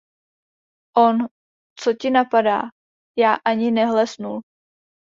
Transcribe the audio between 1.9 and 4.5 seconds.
ti napadá- já ani nehlesnul..